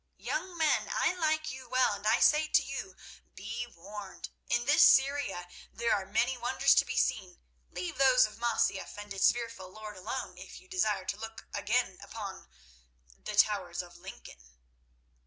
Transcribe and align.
Young 0.17 0.57
men, 0.57 0.89
I 0.91 1.13
like 1.13 1.51
you 1.51 1.69
well, 1.69 1.93
and 1.93 2.07
I 2.07 2.19
say 2.21 2.47
to 2.47 2.63
you, 2.63 2.95
be 3.35 3.67
warned. 3.67 4.29
In 4.49 4.65
this 4.65 4.81
Syria 4.83 5.47
there 5.71 5.93
are 5.93 6.07
many 6.07 6.35
wonders 6.39 6.73
to 6.73 6.85
be 6.85 6.97
seen; 6.97 7.39
leave 7.69 7.99
those 7.99 8.25
of 8.25 8.39
Masyaf 8.39 8.97
and 8.97 9.13
its 9.13 9.31
fearful 9.31 9.69
lord 9.69 9.95
alone 9.95 10.39
if 10.39 10.59
you 10.59 10.67
desire 10.67 11.05
to 11.05 11.17
look 11.19 11.45
again 11.53 11.99
upon—the 12.01 13.35
towers 13.35 13.83
of 13.83 13.95
Lincoln." 13.95 14.49